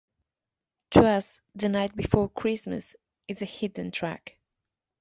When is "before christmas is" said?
1.95-3.43